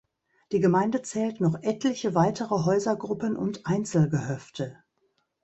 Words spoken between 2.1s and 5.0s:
weitere Häusergruppen und Einzelgehöfte.